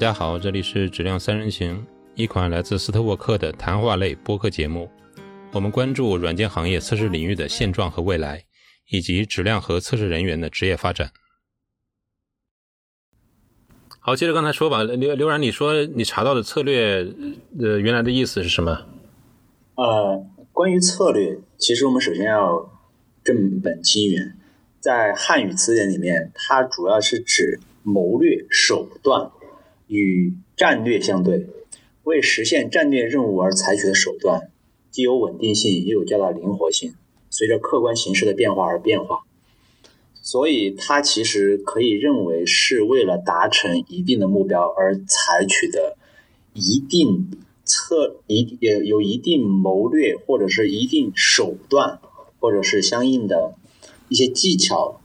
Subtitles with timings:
[0.00, 4.90] 大家好，这里是质量三人行，一款来自斯特沃克的谈话类播客节目。
[5.52, 8.42] 我们关注软件行业测试领域的现状和未来，
[8.88, 11.10] 以及质量和测试人员的职业发展。
[13.98, 17.06] 好，接着刚才说吧，刘刘然，你说你查到的策略，
[17.60, 18.86] 呃，原来的意思是什么？
[19.74, 22.72] 呃，关于策略，其实我们首先要
[23.22, 24.34] 正本清源。
[24.80, 29.30] 在汉语词典里面，它主要是指谋略手段
[29.90, 31.46] 与战略相对，
[32.04, 34.50] 为实现战略任务而采取的手段，
[34.90, 36.94] 既有稳定性，又有较大灵活性，
[37.28, 39.24] 随着客观形势的变化而变化。
[40.22, 45.98] 所以，它其实可以认为是为了达成一定的目标而采取的
[46.54, 47.30] 一定
[47.64, 51.98] 策一也有一定谋略，或者是一定手段，
[52.38, 53.56] 或者是相应的。
[54.12, 55.00] 一些技巧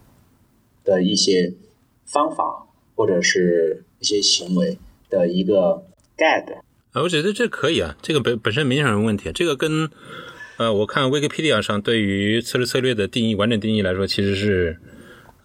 [0.82, 1.54] 的一些
[2.04, 5.82] 方法，或者是一些行为的一个
[6.16, 6.58] guide
[6.92, 9.30] 啊，我觉得这可以啊，这个本本身没什么问题。
[9.32, 9.90] 这个跟
[10.56, 14.78] 呃，我看 Wikipedia 上对于测试策略的定义，完整定义来说，其实是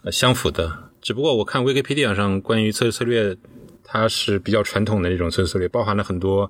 [0.03, 0.89] 呃相符的。
[1.01, 3.35] 只不过我看 Wikipedia 上关于测试策略，
[3.83, 6.49] 它是比较传统的那种测试策略，包含了很多。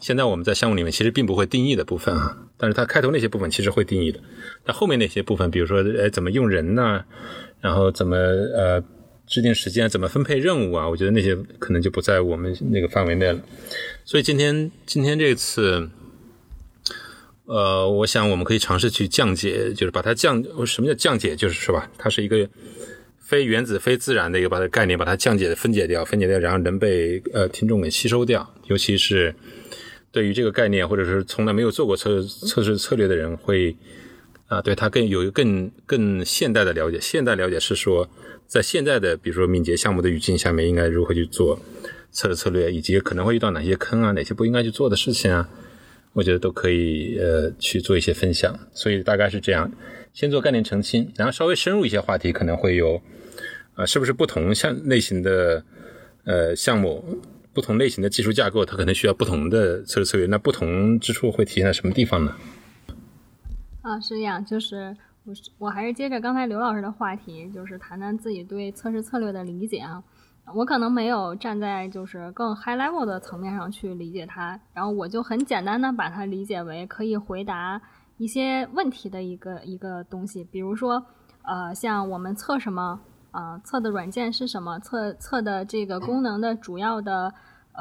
[0.00, 4.20] 现在我们在项目里面其实并不会定义的部分啊，但是它开头那些部分其实会定义的。
[4.64, 7.04] 那后面那些部分，比如说，呃，怎么用人呢？
[7.60, 8.82] 然后怎么呃
[9.28, 10.88] 制定时间，怎么分配任务啊？
[10.88, 13.40] 我觉得那些可能就不在我们那个范围内了。
[14.04, 15.88] 所以今天今天这次，
[17.44, 20.42] 呃，我想我们可以尝试去降解，就是把它降。
[20.66, 21.36] 什么叫降解？
[21.36, 21.90] 就是是吧？
[21.98, 22.48] 它是一个
[23.18, 29.34] 非原子、非自然的一个把它概念，把它降解、分解掉，分解掉，然后能被呃听众给吸收掉，尤其是。
[30.10, 33.76] 对于这个概念，或者是从来没有做过测测试策略的人，会
[34.46, 36.98] 啊，对他更有一个更更现代的了解。
[36.98, 38.08] 现代了解是说，
[38.48, 41.60] 在现在的比如说敏捷项目的语境下面，应该如何去做
[42.10, 45.48] 测试策略，以及可能会遇到哪些坑啊，哪些不应该去做的事情啊，
[46.14, 48.58] 我觉得都可以呃去做一些分享。
[48.72, 49.70] 所以大概是这样，
[50.12, 53.00] 先做概念澄清，然后稍微深入一些话题，可能会有
[53.74, 55.62] 啊，是不是不同项类型的
[56.24, 57.20] 呃项目？
[57.54, 60.28] 不同类型的技术架构，它可能需要不同的测试策略。
[60.28, 62.36] 那不同之处会体现在什么地方呢？
[63.82, 64.96] 啊，是这样，就是
[65.58, 70.02] 我还是接着刚才刘老师的话题，就是谈谈自己对测试策略的理解啊。
[70.54, 77.80] 我可能没有站在就是更 high level 的层面上去理解它，然后我就很简单的把它理解为可以回答
[78.16, 81.04] 一些问题的一个一个东西，比如说
[81.42, 83.00] 呃，像我们测什么
[83.30, 87.34] 啊，测的软件是什么，测测的这个功能的主要的。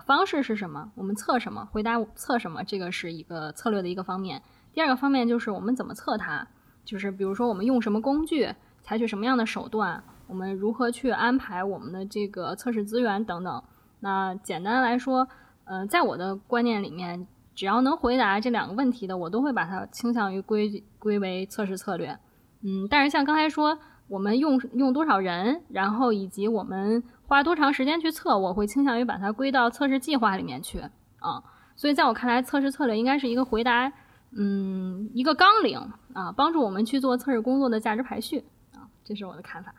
[0.06, 0.91] 方式是什么？
[0.94, 1.68] 我们测什么？
[1.72, 2.63] 回答测什么？
[2.63, 4.44] 这个是一个策略的一个方面。
[4.72, 6.47] 第二个方面就是我们怎么测它，
[6.88, 8.50] 就是比如说我们用什么工具，
[8.81, 13.62] 采取什么样的手段，我们如何去安排我们的这个测试资源等等。
[14.00, 15.28] 那简单来说，
[15.66, 22.18] 呃，在我的观念里面，只要能回答这两个问题的，我都会把它倾向于归归为测试策略。
[22.64, 23.78] 嗯，但是像刚才说，
[24.08, 27.04] 我们用用多少人，然后以及我们。
[27.30, 28.40] 花多长时间去测？
[28.40, 30.80] 我会倾向于把它归到测试计划里面去
[31.19, 31.44] 啊。
[31.75, 33.92] 所以在我看来，测试策略应该是一个回答，
[34.35, 35.77] 嗯，一个纲领
[36.13, 38.43] 啊，帮助我们去做测试工作的价值排序
[38.73, 38.89] 啊。
[39.05, 39.73] 这是我的看法。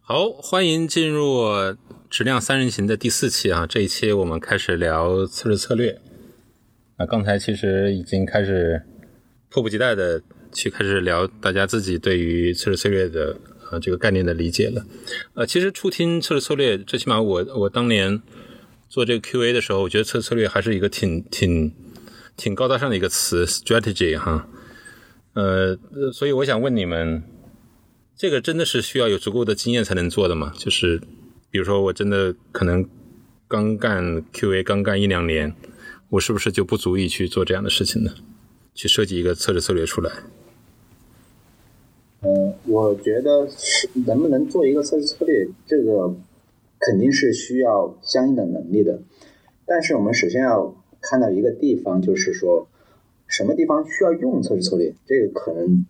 [0.00, 1.44] 好，欢迎进入
[2.08, 3.66] 质量三人行的第四期啊。
[3.66, 6.00] 这一期我们开始聊测试策略。
[6.96, 8.82] 啊，刚才其实已经开始
[9.48, 10.22] 迫不及待的
[10.52, 13.36] 去开始聊大家自己对于测试策略的。
[13.70, 14.82] 啊，这个概念的理解了。
[15.34, 18.22] 呃，其实初听测试策略，最起码我我当年
[18.88, 21.70] 做这个 Q&A 的时候，我觉得测试策略还是一个挺挺
[22.38, 24.48] 挺高大上的一个词，strategy 哈。
[25.34, 25.76] 呃，
[26.12, 27.22] 所以我想问你们，
[28.16, 30.52] 这个真的是需要有足够的经验才能做的吗？
[30.56, 31.02] 就是
[31.50, 32.88] 比如说，我真的可能
[33.48, 35.52] 刚干 Q&A，刚干一两年，
[36.10, 38.14] 我是不是就不足以去做这样的事情呢？
[38.74, 40.12] 去设计一个测试策略出来？
[42.22, 46.14] 嗯，我觉得是能不能做一个测试策略，这个
[46.78, 49.00] 肯定是需要相应的能力的。
[49.66, 52.68] 但是我们首先要看到一个地方，就是说
[53.26, 55.86] 什么地方需要用测试策略，这个可能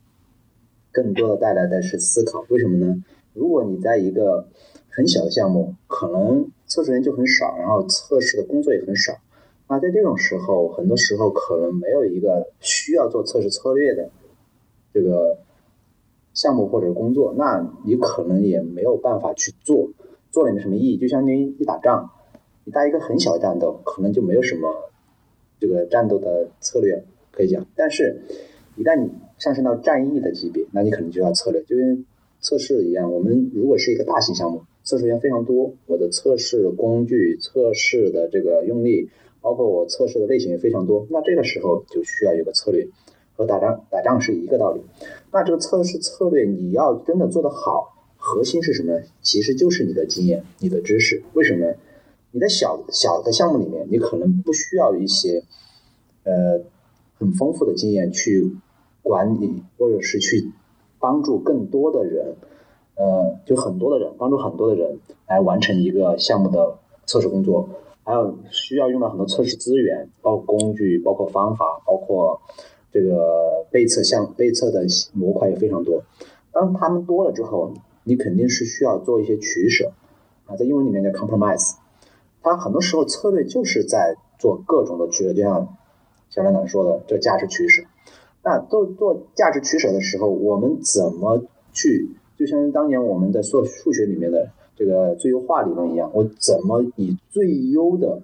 [0.92, 2.44] 更多的带来的是思考。
[2.48, 3.04] 为什么呢？
[3.34, 4.48] 如果你在一个
[4.88, 9.14] 很小的项目，可能测试人就很少，然后测试的工作也很少，
[9.68, 14.10] 那在这种时候，很多时候可能没有一个需要做测试策略的
[14.92, 15.38] 这个。
[16.34, 19.88] 项目或者工作，那你可能也没有办法去做，
[20.30, 20.96] 做了没什么意义。
[20.96, 22.10] 就相当于一打仗，
[22.62, 24.72] 你打一个很小的战斗，可能就没有什么
[25.60, 27.66] 这个战斗的策略可以讲。
[27.76, 28.20] 但是，
[28.76, 31.62] 一旦你上升到战役的级别，那你可能就要策略。
[31.62, 32.04] 就跟
[32.40, 39.10] 测试一样，我们如果是一个大型项目，测试员非常多，我的测试工具、测试的这个用力，
[39.40, 42.86] 包括我测试的类型也非常多，那这个时候就需要有个策略，
[43.36, 44.80] 和打仗打仗是一个道理。
[45.32, 49.02] 那这个测试策略你要真的做得好，核心是什么呢？
[49.22, 51.22] 其实就是你的经验、你的知识。
[51.34, 51.74] 为什么？
[52.30, 55.44] 你在小小的项目里面，你可能不需要一些
[56.24, 56.60] 呃
[57.18, 58.56] 很丰富的经验去
[59.02, 60.52] 管理，或者是去
[60.98, 62.36] 帮助更多的人，
[62.96, 67.68] 呃，就很多的人帮助很多的人来完成一个项目的测试工作，
[68.04, 72.40] 还有需要用到很多测试资源，包括工具、包括方法、包括
[72.92, 74.84] 这个被测项被测的
[75.14, 76.02] 模块也非常多。
[76.52, 77.72] 当他们多了之后，
[78.04, 79.92] 你肯定是需要做一些取舍
[80.44, 81.76] 啊，在英文里面叫 compromise。
[82.42, 85.76] 它很多时候策略就是在做各种的取舍，就像
[86.30, 87.82] 小梁长说的，这价值取舍。
[88.42, 91.42] 那做做价值取舍的时候，我们怎么
[91.72, 92.08] 去？
[92.36, 98.22] 就像当年我们在做数学里面的这个最优化理论一样，我怎么以最优的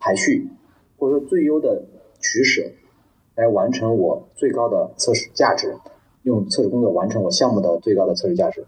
[0.00, 0.48] 排序，
[0.98, 1.84] 或者说最优的
[2.18, 2.62] 取舍，
[3.34, 5.76] 来完成我最高的测试价值，
[6.22, 8.64] 用测试工作完成我项目的最高的测试价值，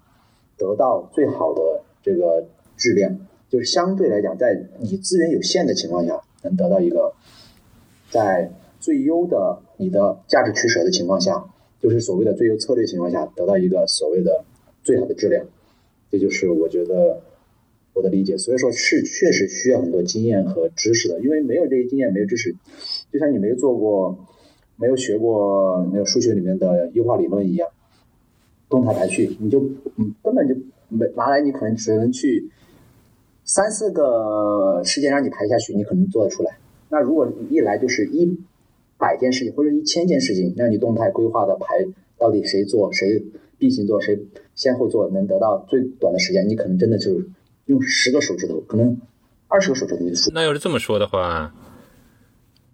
[0.58, 2.44] 得到最好的这个
[2.76, 3.18] 质量。
[3.48, 7.14] 就是相对来讲，在你资源有限的情况下，能得到一个
[8.10, 8.50] 在
[8.80, 11.44] 最优的你的价值取舍的情况下，
[11.80, 14.44] 就是所谓的最优策略情况下，得到一个所谓的
[14.82, 15.46] 最好的质量。
[16.10, 17.22] 这就是我觉得
[17.94, 18.36] 我的理解。
[18.36, 22.52] 所以说是确实需要很多经验和知识的，因为没有这些经验，没有知识，
[23.12, 24.18] 就像你没有做过、
[24.76, 27.68] 没有学过那个数学里面的优化理论一样，
[28.68, 29.60] 动态排序，你就
[29.96, 30.54] 嗯根本就
[30.88, 32.50] 没拿来，你可能只能去。
[33.46, 36.58] 三四个事件让你排下去，你可能做得出来。
[36.88, 38.38] 那如果一来就是一
[38.98, 41.86] 百件事情或者一千件事情，让你动态规划的排，
[42.18, 43.24] 到底谁做谁
[43.56, 44.18] 并行做，谁
[44.56, 47.22] 先后做，能得到最短的时间，你可能真的就
[47.66, 49.00] 用十个手指头，可能
[49.46, 50.32] 二十个手指头就数。
[50.34, 51.52] 那要是这么说的话，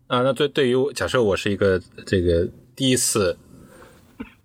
[0.07, 3.37] 啊，那对对于假设我是一个这个第一次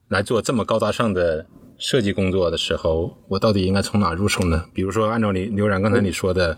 [0.09, 1.45] 来做这么高大上的。
[1.79, 4.65] 设计工作的时候，我到底应该从哪入手呢？
[4.74, 6.57] 比如说，按照你刘然刚才你说的，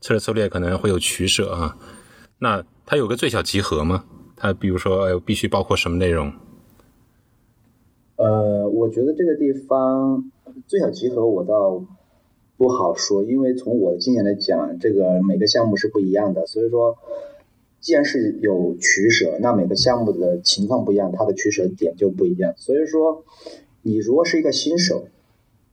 [0.00, 1.76] 测试策略可能会有取舍啊。
[2.40, 4.04] 那它有个最小集合吗？
[4.36, 6.32] 它比如说必须包括什么内容？
[8.16, 10.30] 呃，我觉得这个地方
[10.66, 11.84] 最小集合我倒
[12.56, 16.44] 不好说，因为从我的经验来讲，这个每个项目是不一样的。
[16.46, 16.98] 所以说，
[17.78, 22.52] 既然是有取舍，那每个项目的情况不一样，它的取舍点就不一样。
[22.56, 23.24] 所以说。
[23.82, 25.04] 你如果是一个新手，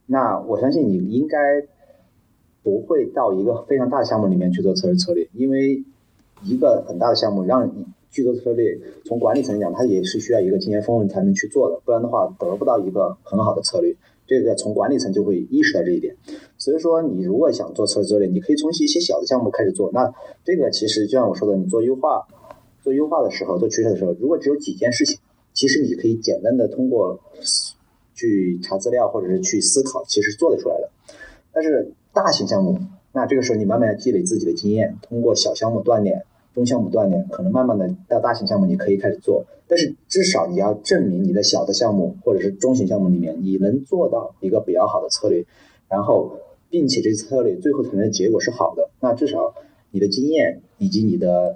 [0.06, 1.38] 那我相信你应该
[2.64, 5.84] 不会到一个非常大的项目里面去做测试策略，因为
[6.44, 13.96] 一个很大的项目让你去做策略，从管理层讲，它也是需要一个经验丰富才能去做的，不然的话得不到一个很好的策略。
[14.26, 16.16] 这个从管理层就会意识到这一点。
[16.58, 19.90] 所以说，你如果想做测试策略，你可以从一些小的项目开始做。
[19.94, 20.14] 那
[20.44, 22.28] 这个其实就像我说的，你做优化、
[22.84, 25.18] 做优化的时候、做取舍的时候，如果只有几件事情，
[25.54, 27.20] 其实你可以简单的通过。
[28.18, 30.90] 去查资料或者是去思考，其实做得出来的。
[31.54, 32.78] 但是大型项目，
[33.14, 39.46] 那这个时候你慢慢要积累自己的经验，通过小项目锻炼，中项目锻炼，可能慢慢的到大型项目你可以开始做。
[39.68, 45.46] 但是至少你要证明你的小的项目或者是中型项目里面，你能做到一个比较好的策略，
[45.88, 46.38] 然后
[46.70, 49.54] 并且这策略最后产生的结果是好的，那至少
[49.92, 51.56] 你的经验以及你的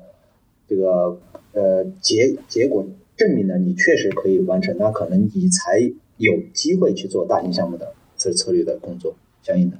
[0.67, 1.19] 这个
[1.53, 2.85] 呃结结果
[3.17, 5.91] 证明了你确实可以完成，那可能你才。
[6.21, 9.77] 有机会去做大型项目的测试策略的工作，相应的。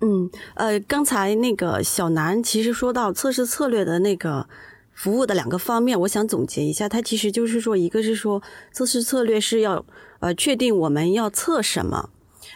[0.00, 4.46] 嗯，呃，刚才那个小南其实说到测试策略的那个
[4.92, 8.42] 服务的两个方面，我想总结一下，它其实就是说，一个是说
[8.72, 9.86] 测试策略是要
[10.18, 12.10] 呃确定我们要测什么，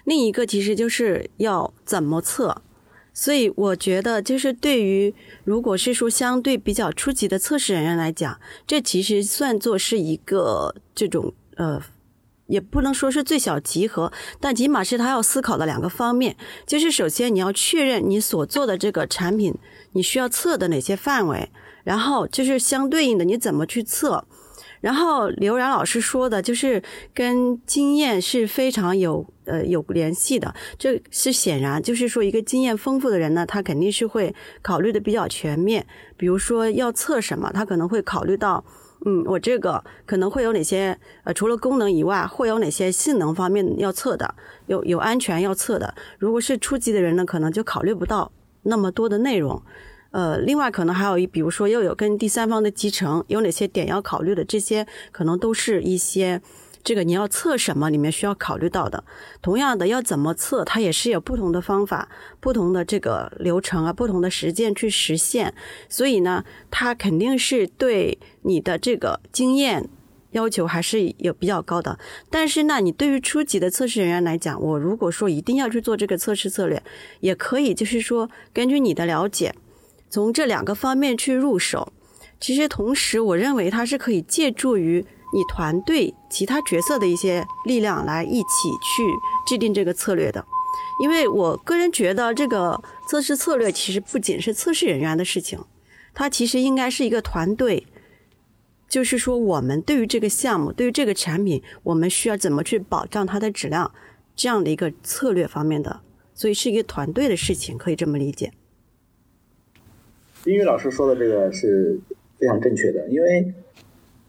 [0.04, 2.60] 另一个其实就是要怎么测。
[3.14, 5.14] 所以我觉得，就是对于
[5.44, 11.82] 如果是说相对比较初级的测试人员来讲，这其实算作是一个这种呃。
[12.50, 19.54] 也不能说是最小集合，但起码是他要思考的两个方面，就是首先你要确认你所做的这个产品，
[19.92, 21.48] 你需要测的哪些范围，
[21.84, 24.26] 然后就是相对应的你怎么去测，
[24.80, 26.82] 然后刘然老师说的就是
[27.14, 38.64] 跟经验是非常有呃有联系的，这是显然就是说一个经验丰富的人呢，他肯定是会考虑的比较全面，比如说要测什么，他可能会考虑到。
[39.06, 40.98] 嗯，我这个可能会有哪些？
[41.24, 44.34] 呃，除了功能以外，会有哪些性能方面要测的？
[44.66, 45.94] 有有安全要测的。
[46.18, 48.30] 如果是初级的人呢，可能就考虑不到
[48.64, 49.62] 那么多的内容。
[50.10, 54.44] 呃，另外可能还有一，比如说又有跟第三方的集成，有哪些点要考虑的？
[54.44, 56.42] 这些可能都是一些
[56.82, 59.04] 这个你要测什么里面需要考虑到的。
[59.42, 62.08] 同样的，要怎么测，它也是有不同的方法、
[62.40, 65.54] 不同的这个流程啊、不同的实践去实现。
[65.88, 69.88] 所以呢，它肯定是对你的这个经验
[70.30, 71.98] 要求还是有比较高的。
[72.30, 76.82] 但是呢，你对于初级的测试人员来讲，我如果说一定要去做这个测试策略，
[77.20, 79.54] 也可以，就是说根据你的了解，
[80.08, 81.92] 从这两个方面去入手。
[82.38, 89.02] 其实同时，我认为它是可以借助于你团队其他角色的一些力量来一起去
[89.46, 90.44] 制定这个策略的。
[91.02, 95.58] 因为我个人觉得，这个测试策略其实不仅是测试人员的事情，
[96.12, 97.86] 它其实应该是一个团队。
[98.88, 103.92] 就是说，我们对于这个项目，对于这个产品，我们需要怎么去保障它的质量，
[104.34, 106.00] 这样的一个策略方面的，
[106.34, 108.52] 所以是一个团队的事情，可以这么理解。
[110.44, 112.00] 英语老师说的这个是。
[112.40, 113.52] 非常正确的，因为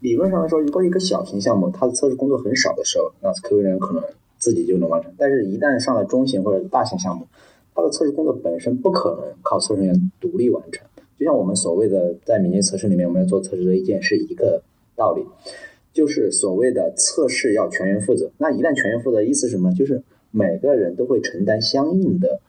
[0.02, 4.04] 理论上来说，如果一个小型项目它的测试工作很少的时候，那 QA 人员可能
[4.40, 5.14] 自己就能完成。
[5.16, 7.28] 但是，一旦上了中型或者大型项目，
[7.76, 10.84] 它的测试工作本身不可能靠测试人员独立完成。
[11.20, 14.64] 就像我们所谓的在敏捷测试里面，我们要做测试的一件是一个
[14.96, 15.24] 道理，
[15.94, 18.32] 就是所谓的测试要全员负责。
[18.40, 19.72] 那一旦全员负责，意思是什么？
[19.76, 22.40] 就是每个人都会承担相应的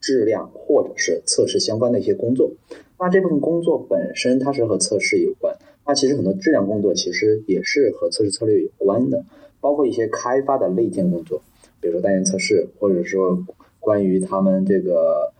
[0.00, 2.52] 质量或者是测试相关的一些工作。
[3.00, 5.56] 那这部分工作本身它是和测试有关，
[5.86, 9.24] 那其实很多质量工作其实也是和测试策略有关的，
[9.60, 11.42] 包括一些开发的内建工作，
[11.80, 13.44] 比如说单元测试，或者说
[13.80, 15.32] 关于他们这个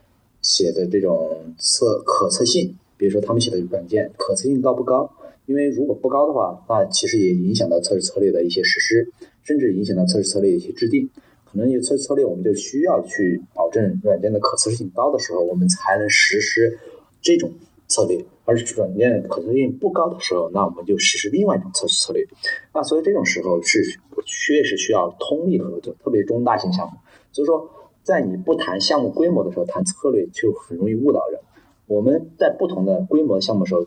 [0.43, 5.11] 写的这种测可测性，比如说他们写的软件可测性高不高？
[5.47, 9.09] 因为如果不高的话，那其实也影响到测试策略的一些实施，
[9.43, 11.11] 甚至影响到测试策略的一些制定。
[11.45, 16.79] 可能有测试策略，我们就需要去保证软件的可测性高的时候，我们才能实施。
[17.23, 17.51] 这种
[17.91, 22.25] 策略，而软件可测性不高的时候，那我们就实施另外一种测试策略。
[22.73, 23.83] 那所以这种时候是
[24.25, 26.93] 确实需要通力合作，特别中大型项目。
[27.33, 27.69] 所以说，
[28.03, 31.41] 在你不谈项目规模的时候，谈策略就很容易误导人。
[31.87, 33.83] 我们在不同的规模项目时候，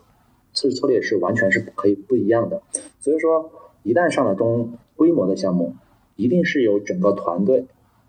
[0.52, 2.62] 测试策略是完全是可以不一样的。
[3.00, 3.50] 所以说，
[3.82, 5.74] 一旦上了中规模的项目，
[6.16, 7.66] 一定是有整个团队，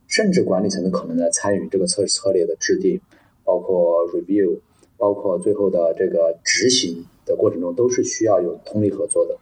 [0.08, 3.00] 甚至管理层的可能来参与这个测试策略的制定，
[3.44, 4.60] 包括 review。
[4.98, 9.38] 包括最后的这个执行的过程中，都是需要有通力合作的。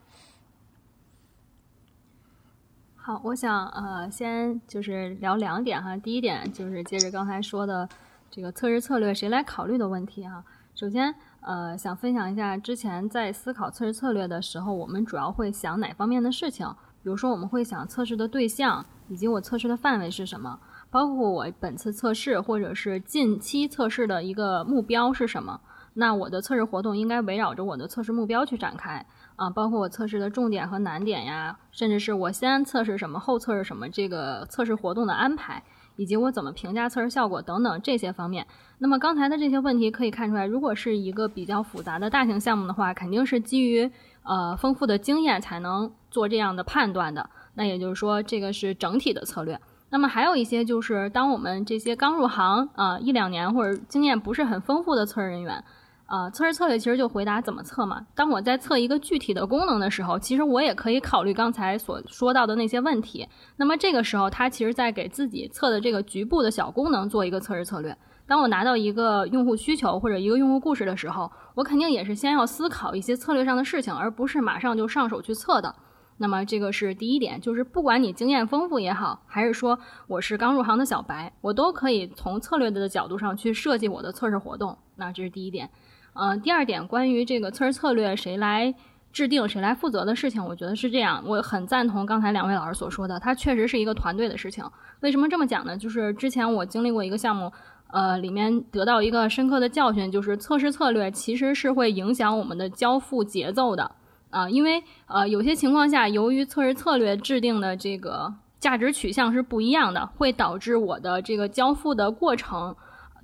[2.95, 5.97] 好，我想呃，先就是聊两点哈。
[5.97, 7.87] 第一点就是接着刚才说的
[8.31, 10.43] 这个测试策略谁来考虑的问题哈。
[10.73, 16.65] 首先呃，想分享一下之前在思考测试策略的时候，我们主要会想哪方面的事情？
[17.03, 20.57] 比如说我们会想测试的对象以及我测试的范围是什么。
[20.93, 25.59] 包括我本次测试或者是近期测试的一个目标是什么？
[25.95, 29.03] 那我的测试活动应该围绕着我的测试目标去展开
[29.35, 29.49] 啊。
[29.49, 35.63] 包括我测试的重点和难点呀，甚至是我先测试什么，后测试什么，这个测试活动的安排，
[35.95, 38.45] 以及我怎么评价测试效果等等这些方面。
[38.77, 43.89] 那么刚才的这些问题可以看出来，如果是一个比较复杂的大型项目的话，肯定是基于
[44.21, 47.27] 呃丰富的经验才能做这样的判断的。
[47.55, 49.59] 那也就是说，这个是整体的策略。
[49.93, 55.63] 那么还有一些就是，当我们这些刚入行啊一两年或者经验不是很丰富的测试人员，
[56.07, 58.03] 啊，测试策略其实就回答怎么测嘛。
[58.15, 63.29] 当我在测一个具体的功能的时候，其实我也可以考虑刚才所说到的那些问题。
[63.55, 67.95] 那么这个时候，他其实在给自己测的这个局部的小功能做一个测试策略。
[68.25, 75.75] 当我拿到一个用户需求或者一个用户故事的时候，我肯定也是先要思考一些策略上的事情，而不是马上就上手去测的。
[76.17, 79.77] 那么这个是第一点，就是不管你经验丰富也好，还是说
[80.07, 84.77] 我是刚入行的小白，我都可以从策略的角度上去设计我的测试活动。
[84.95, 85.69] 那这是第一点。
[86.13, 88.73] 嗯，第二点，关于这个测试策略谁来
[89.11, 91.23] 制定、谁来负责的事情，我觉得是这样。
[91.25, 94.63] 我很赞同刚才两位老师所说的，它确实是一个团队的事情。
[95.01, 95.75] 为什么这么讲呢？
[95.75, 97.51] 就是之前我经历过一个项目，
[97.91, 103.95] 呃，里面得到一个深刻的教训，就是测试策略其实是会影响我们的交付节奏的。
[104.33, 112.75] 啊，因为呃，有些情况下，由于测试策略制定的这个价值取向是不一样的，会导致我的这个交付的过程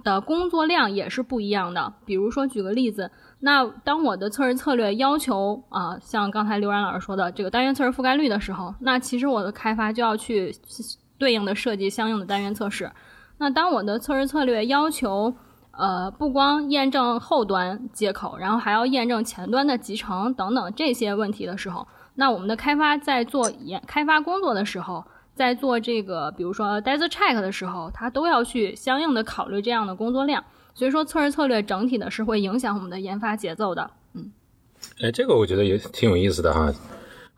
[0.04, 1.92] 的工作量也是不一样的。
[2.06, 10.54] 比如说，举个例子，那当我的测试策略要求啊，像刚才刘然老师说的这个单元测试覆盖率的时候，那其实我的开发就要去
[11.18, 12.92] 对应的设计相应的单元测试。
[13.38, 15.34] 那当我的测试策略要求
[15.80, 30.44] 呃，不光验证后端接口，然后还要验证前端的集成等等这些问题的时候，那我们的开发在做研开发工作的时候，在做这个比如说 d e s check 的时候，它都要去相应的考虑这样的工作量。
[30.76, 33.90] 所以说，测试策略整体的是会影响我们的研发节奏的。
[34.14, 34.32] 嗯，
[35.02, 36.70] 哎，这个我觉得也挺有意思的哈。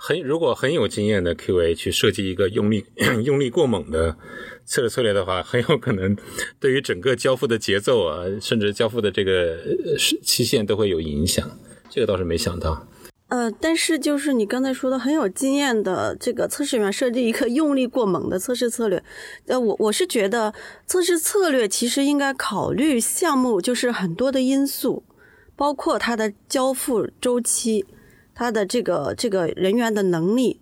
[0.03, 2.83] 很如果很有经验的 QA 去设计一个用力
[3.23, 4.17] 用力过猛的
[4.65, 6.17] 测试策略的话，很有可能
[6.59, 9.59] 对于整个交付的节奏啊，甚至交付的这个
[10.23, 11.47] 期限都会有影响。
[11.87, 12.87] 这个倒是没想到。
[13.27, 19.03] 呃，但是就是你刚才说的很有经验的这个测试员设计一个用力过猛的测试策略，
[19.45, 20.51] 呃，我我是觉得
[20.87, 25.03] 测试策略其实应该考虑项目就是很多的因素，
[25.55, 27.85] 包括它的交付周期，
[28.41, 30.59] 它的这个这个人员的能力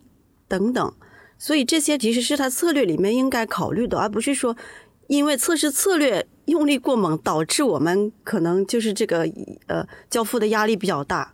[0.50, 0.94] 等等，
[1.38, 4.58] 所以这些其实是他策略里面应该考虑的，而不是说
[5.08, 9.26] 因为测试策略用力过猛导致我们可能就是这个
[9.68, 11.34] 呃交付的压力比较大。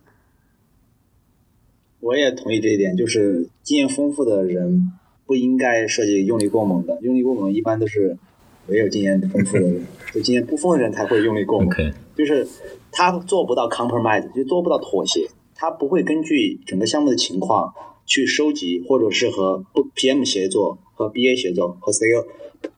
[1.99, 4.91] 我也同意这一点，就是经验丰富的人
[5.25, 8.15] 不应该设计用力过猛的，用力过猛一般都是
[8.67, 9.83] 没有经验丰富的人，
[10.13, 11.75] 就经验不丰富的人才会用力过猛。
[12.15, 12.47] 就是
[12.91, 17.73] 他做不到 compromise，就做不到妥协，他不会根据整个项目的情况
[18.05, 22.25] 去收集，或者是和 PM 协作、和 BA 协作、和 CO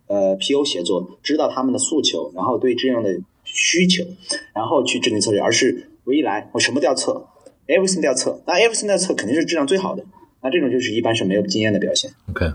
[0.08, 4.06] 呃 PO 协作，知道他们的诉求，然后对这样的需求，
[4.54, 7.28] 然后去制定策略，而是我一来我什么都要测。
[7.68, 10.02] everything 都要测，那 everything 都要测，肯定是质量最好的。
[10.42, 12.10] 那这种就是一般是没有经验的表现。
[12.30, 12.54] OK，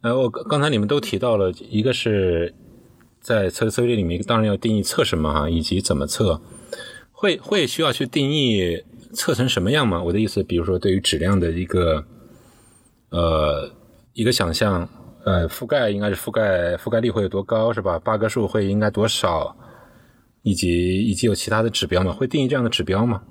[0.00, 2.52] 呃，我刚才你们都提到了，一个是
[3.20, 6.42] 在测试策略里面，当然要定义测什么哈，以及怎么测，
[7.12, 8.82] 会会需要去定义
[9.14, 10.02] 测成什么样吗？
[10.02, 12.04] 我的意思，比如说对于质量的一个
[13.10, 13.70] 呃
[14.12, 14.88] 一个想象，
[15.24, 19.56] 呃，覆盖应该是覆盖覆盖率会有多高是吧？bug 数会应该多少，
[20.42, 22.12] 以及以及有其他的指标吗？
[22.12, 23.22] 会定义这样的指标吗？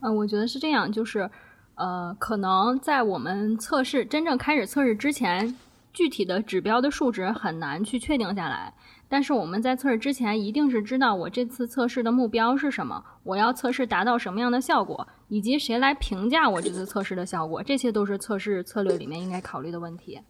[0.00, 1.28] 嗯，我觉得是这样，就是，
[1.74, 5.56] 呃，可能在我们测试真正开始测试之前，
[5.92, 8.74] 具体的指标的数值很难去确定下来。
[9.08, 20.20] 但是我们在测试之前，一定是知道我这次测试的目标是什么，我要测试达到什么样的效果，以及谁来评价我这次测试的效果，这些都是测试策略里面应该考虑的问题。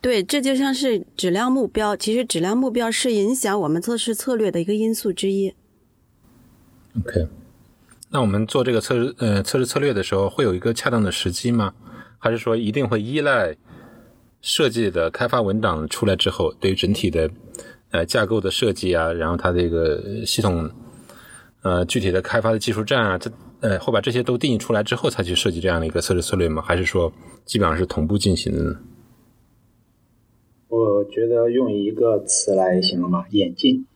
[0.00, 5.54] 对，这就像是质量目标，其实质量目标是影响我们测试策略的一个因素之一。
[6.98, 7.28] OK。
[8.12, 11.74] 那我们做这个测试，呃，测试策略的时候，会有一个恰当的时机吗？
[12.18, 13.56] 还是说一定会依赖
[14.42, 17.30] 设计的开发文档出来之后，对于整体的
[17.90, 20.70] 呃架构的设计啊，然后它这个系统
[21.62, 26.62] 呃具体的开发的技术栈啊，这呃会把这些都定义出来之后，才去设计这样的一个测试策略吗？
[26.62, 27.12] 还是说
[27.44, 28.76] 基本上是同步进行的呢？
[30.68, 33.86] 我觉得用一个词来形容吧，演进。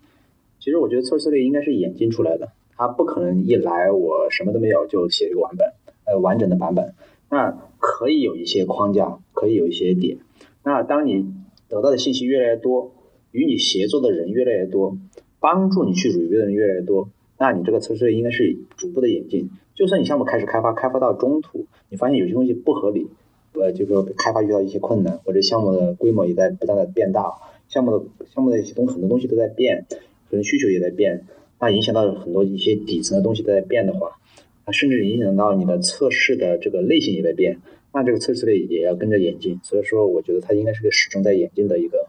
[0.59, 2.53] 其实我觉得测试策略应该是演进出来的。
[2.77, 5.73] 它不可能一来我什么都没有就写一个完本，
[6.05, 6.95] 呃，完整的版本。
[7.31, 10.19] 那可以有一些框架，可以有一些点。
[10.64, 11.27] 那当你
[11.68, 12.92] 得到的信息越来越多，
[13.33, 14.96] 与你协作的人越来越多，
[15.38, 19.50] 帮助你去 review 的人越来越多，那你这个测试应该是逐步的演进。
[19.74, 23.09] 就算你项目开始开发，开发到中途，你发现有些东西不合理，
[23.53, 27.33] 呃，就是说开发遇到一些困难，或者项目的规模也在不断的变大，
[27.68, 29.85] 项目的项目的一些东很多东西都在变，
[30.31, 31.27] 可能需求也在变。
[31.61, 34.12] 那影响到很多一些底层的东西都在变的话，
[34.64, 37.59] 它甚至影响到你的测试的这个类型也在变，
[37.95, 39.59] 那这个测试类也要跟着演进。
[39.63, 42.09] 所以说，我觉得它应该是个始终在演进的一个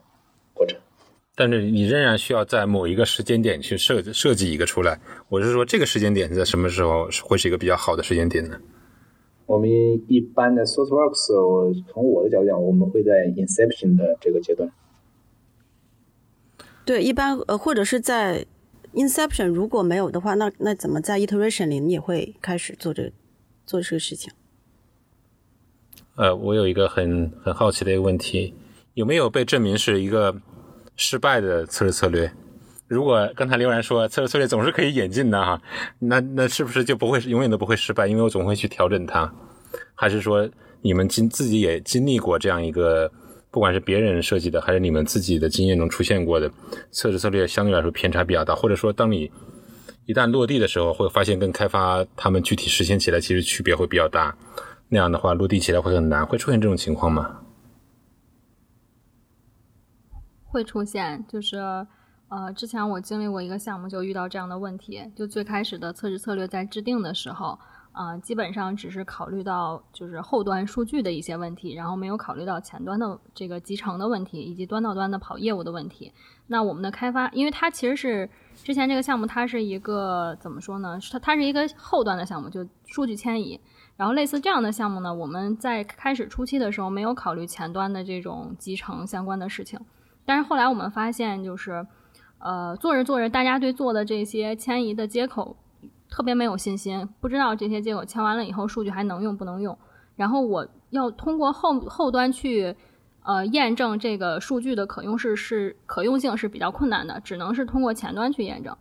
[0.52, 0.78] 过程。
[1.34, 5.00] 但是你仍然需要在某一个时间点去设设计一个出来。
[5.28, 8.60] 我是说，这个时间点在什么时候会是一个比较好的时间点呢？
[9.46, 9.68] 我们
[10.08, 14.70] 一般的 SourceWorks，我从我的角度讲，我们会在 Inception 的这个阶段。
[16.84, 18.44] 对，一般呃，或者是在。
[18.94, 23.12] Inception 如果没有的话，那那怎么在 Iteration 里你也会开始做这
[23.66, 24.32] 做这个事情？
[26.16, 28.54] 呃，我有一个很很好奇的一个问题，
[28.94, 30.34] 有没有被证明是一个
[30.96, 32.30] 失败的测试策略？
[32.88, 35.60] 如果刚才刘然说测试策略总是可以演进的哈，
[35.98, 38.06] 那那是不是就不会永远都不会失败？
[38.06, 39.32] 因为我总会去调整它，
[39.94, 40.48] 还是说
[40.82, 43.10] 你们经自己也经历过这样一个？
[43.48, 46.50] 不管是别人设计的，还是你们自己的经验中出现过的
[46.90, 49.30] 测试策略，相对来说偏差比较大，或者说当你
[50.04, 54.36] 一旦落地的时候，会发现跟开发他们具体实现起来其实区别会比较大，
[54.88, 57.40] 那样的话落地起来会很难，会出现这种情况吗？
[60.44, 61.58] 会出现，就是
[62.28, 67.58] 呃，之前我经历过一个项目，就遇到这样的问题，就最开始的测试策略在制定的时候。
[67.92, 76.12] 啊，基本上只是考虑到就是后端数据的一些问题，然后没有考虑到前端的这个集成的问题，以及端到端的跑业务的问题。
[76.46, 80.98] 那我们的开发，因为它其实是之前这个项目，它是一个怎么说呢？
[81.10, 83.58] 它它是一个后端的项目，就数据迁移。
[83.96, 89.80] 然后类似这样的项目呢，我们在开始初期的时候没有考虑前端的这种集成相关的事情。
[90.24, 91.86] 但是后来我们发现，就是
[92.38, 95.56] 呃做着做着，大家对做的这些迁移的接口。
[96.08, 99.76] 特别没有信心，不知道这些接口迁完了以后数据还能用不能用，
[100.14, 102.74] 然后我要通过后后端去
[103.24, 108.74] 呃验证这个数据的可用是是可用性是比较困难的，只能是通过前端去验证。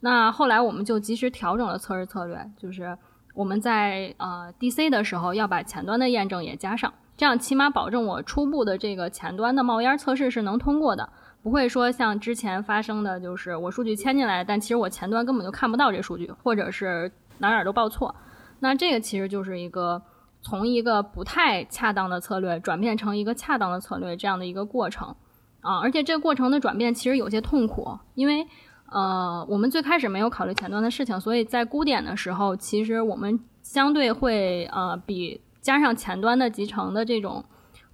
[0.00, 2.96] 那后来我们就及时调整了测试策略，就是
[3.38, 11.08] 我们在呃 DC 的时候要把前端的验证也加上，这样起码保证我初步的这个前端的冒烟测试是能通过的。
[11.40, 18.12] 不会说像之前发生的就是我数据迁进来，但其实我前端根本就看不到这数据，或者是哪哪都报错。
[18.58, 20.02] 那这个其实就是一个
[20.42, 25.14] 从一个不太恰当的策略转变成一个恰当的策略这样的一个过程
[25.60, 25.78] 啊。
[25.78, 28.44] 而且这个过程的转变其实有些痛苦，因为
[28.90, 37.44] 呃我们最开始没有考虑前端的事情，所以在估点的时候，其实我们相对会呃比加上前端的集成的这种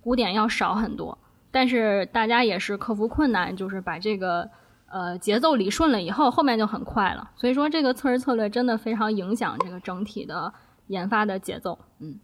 [0.00, 1.18] 估点要少很多。
[1.50, 4.50] 但是大家也是克服困难，就是把这个
[4.90, 7.30] 呃节奏理顺了以后，后面就很快了。
[7.36, 10.52] 所以说，这个测试策略真的非常影响这个整体的
[10.88, 11.78] 研发的节奏。
[12.00, 12.18] 嗯，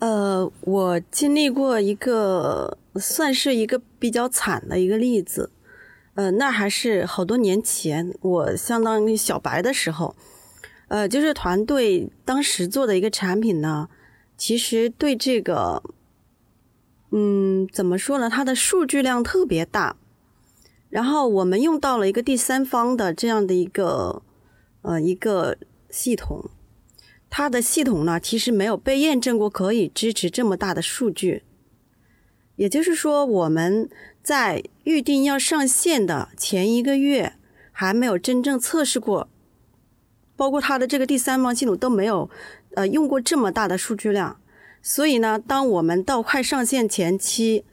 [0.00, 5.50] 呃，我经历过一个算是一个比较惨的一个例子，
[6.18, 10.16] 呃，那还是好多年前，我相当于小白的时候，
[10.88, 13.88] 呃，就是团队当时做的一个产品呢，
[14.36, 15.80] 其实对这个。
[17.12, 18.28] 嗯，怎么说呢？
[18.28, 19.96] 它的数据量特别大，
[20.90, 24.20] 然后我们用到了一个第三方的这样的一个
[24.82, 25.56] 呃一个
[25.88, 26.50] 系统，
[27.30, 31.44] 它的系统呢其实没有被验证过可以支持这么大的数据，
[32.56, 33.88] 也就是说我们
[34.28, 37.32] 在预定要上线的前一个月
[37.72, 39.26] 还没有真正测试过，
[40.36, 42.28] 包括它的这个第三方系统都没有
[42.74, 44.38] 呃用过这么大的数据量。
[44.82, 47.64] 所以呢，当我们到快上线前期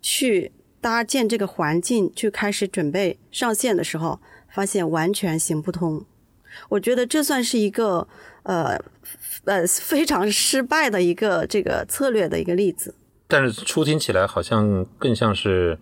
[0.00, 4.18] 去搭建这个环境，去开始准备上线的时候，
[4.52, 6.04] 发现完全行不通。
[6.70, 8.08] 我觉得这算是一个
[8.42, 8.76] 呃
[9.44, 12.92] 呃非常失败的一个这个策略的一个例子。
[13.28, 15.78] 但是初听起来好像更像是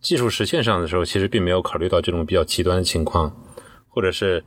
[0.00, 3.34] 技术实现上的时候，其实并没有考虑到这种比较极端的情况，
[3.88, 4.42] 或者是。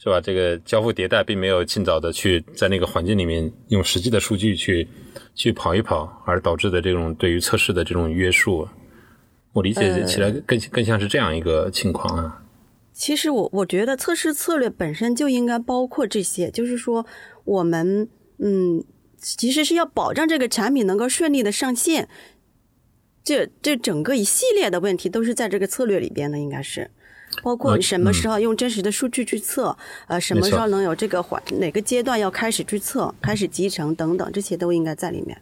[0.00, 0.20] 是吧？
[0.20, 4.86] 这个交付迭代并没有尽早的去在那个环境里面用实际的数据去
[5.34, 8.68] 去跑一跑，而导致的这种对于测试的这种约束，
[9.52, 12.44] 我理解起来更更像是这样一个情况啊。
[12.92, 17.04] 其实我我觉得测试策略本身就应该包括这些，就是说
[17.44, 18.84] 我们嗯，
[19.16, 22.08] 其实是要保障这个产品能够顺利的上线，
[23.28, 26.90] 这这整个一系列的问题都是在这个策略里边的，应该是。
[27.42, 35.38] 包括什么时候用真实的数据去测，呃，什么时候能有这个环，哪个阶段要开始去测，开始集成等等，这些都应该在里面。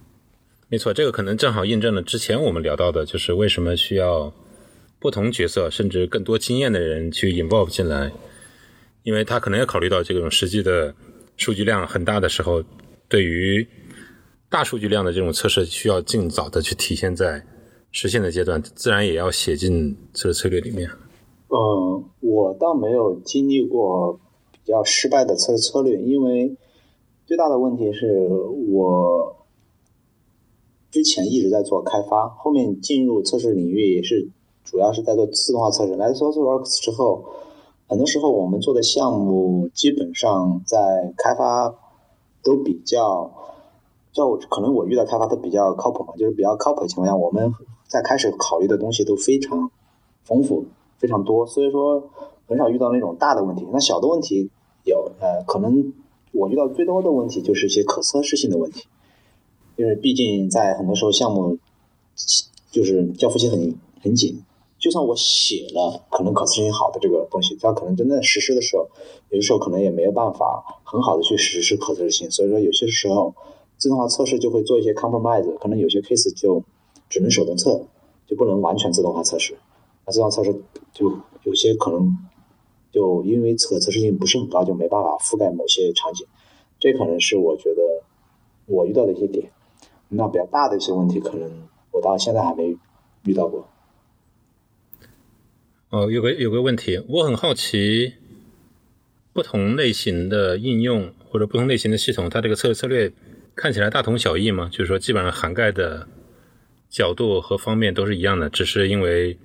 [0.68, 4.34] 没错，这个可能正好印证了之前我们聊到的，就是为什么需要
[4.98, 8.10] 不同角色甚至更多经验的人去 involve 进来，
[9.04, 10.92] 因为他可能要考虑到这种实际的
[11.36, 12.64] 数据量很大的时候，
[13.08, 13.64] 对于
[14.48, 17.40] 大数据量的这种测试需要尽早的去体现在
[17.98, 20.86] 实现的阶段，自然也要写进这个策略里面。
[21.48, 24.20] 嗯，我倒没有经历过
[24.52, 26.54] 比较失败的测策略，因为
[27.24, 29.34] 最大的问题是我
[30.90, 34.28] 之前一直在做开发，后面进入测试领域也是
[34.62, 35.96] 主要是在做自动化测试。
[35.96, 37.24] 来 SourceWorks 之后，
[37.88, 41.74] 很多时候我们做的项目基本上在开发
[42.42, 43.32] 都比较，
[44.12, 47.50] 就可能我遇到开发都比较靠谱嘛，就是比较靠谱的情况下，我们
[47.86, 49.70] 在开始考虑的东西都非常
[50.24, 50.64] 丰富。
[50.98, 52.02] 非常多，所以说
[52.46, 53.66] 很少遇到那种大的问题。
[53.70, 54.48] 那小的问题
[54.84, 55.92] 有，呃，可能
[56.32, 58.84] 我遇到最多的问题就是一些可测试性的问题，
[59.76, 61.58] 因为毕竟在很多时候项目
[62.70, 64.42] 就是交付期很很紧，
[64.78, 68.88] 就算我写了可能可测试性好的这个东西，它可能真的实施的时候，
[69.28, 72.30] 有的时候可能也没有办法很好的去实施可测试性。
[72.30, 73.34] 所以说有些时候
[73.76, 76.64] 自动化测试就会做一些 compromise，可能有些 case 就
[77.16, 77.86] 只能手动测，
[78.26, 79.56] 就不能完全自动化测试。
[80.04, 80.54] 那自动化测试
[80.92, 82.14] 就有些可能
[82.92, 86.26] 就因为可测试性不是很高，就没办法覆盖某些场景，
[86.78, 87.80] 这可能是我觉得
[88.66, 89.50] 我遇到的一些点。
[90.10, 91.50] 那比较大的一些问题，可能
[91.90, 92.76] 我到现在还没
[93.24, 93.66] 遇到过。
[95.88, 98.12] 哦，有个有个问题，我很好奇，
[99.32, 103.10] 不同类型的应用或者不同类型的系统，它这个测试策略
[103.54, 104.68] 看起来大同小异吗？
[104.70, 106.06] 就是说，基本上涵盖的
[106.96, 109.36] 角度和方面都是一样的，只是因为。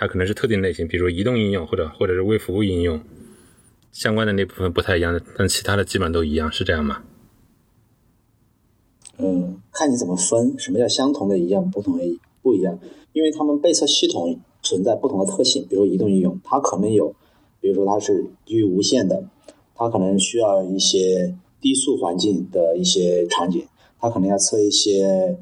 [0.00, 3.00] 它可能是特定类型，比如移动应用或者或者是微服务应用
[3.90, 7.02] 相关的那部分不太一样的，但其他的基本都一样，是这样吗？
[9.18, 12.04] 嗯，看你怎么分，什么叫相同的一样，不同的
[12.42, 12.78] 不一样？
[13.12, 17.12] 因为他们被测系统存在不同的特性，比如移动应用，它可能有，
[17.60, 19.24] 比如说它是基于无线的，
[19.74, 23.66] 它可能需要一些低速环境的一些场景，
[23.98, 25.36] 它可能要测一些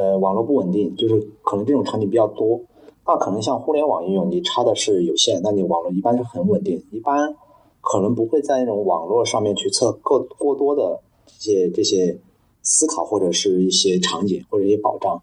[0.00, 2.58] 呃网络不稳定，就是可能这种场景比较多。
[3.06, 7.36] 那可能像互联网应用，你插的是有线，那你网络一般是很稳定，一般
[7.82, 12.18] 可能不会在那种网络上面去测过过多的这些这些
[12.62, 15.20] 思考或者是一些场景或者一些保障。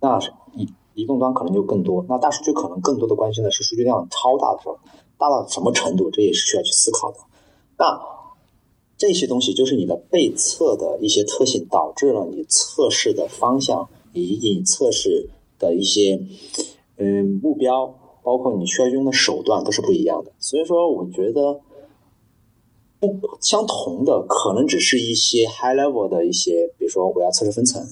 [0.00, 0.18] 那
[0.52, 4.78] 移移动端可能就更多，那大数据可能更多的关心的是数据量超大的时候，
[5.16, 7.18] 大到什么程度，这也是需要去思考的。
[7.78, 8.00] 那
[8.96, 16.20] 这些东西就是你的被测的一些特性，导致了你测试的方向以及你测试的一些
[16.96, 20.32] 嗯目标，包括你需要用的手段都是不一样的。
[20.38, 21.60] 所以说，我觉得
[23.00, 27.82] 不相同的可能只是一些 high level 的一些，比如说我要测试分层。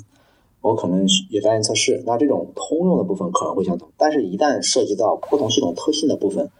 [0.62, 6.50] 我可能有单元测试，那这种通用的部分可能会相同，但是一旦涉及到不同系统特性的部分，